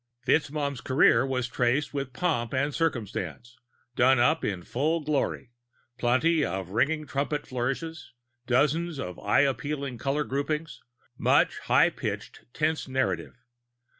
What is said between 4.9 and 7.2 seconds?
glory: plenty of ringing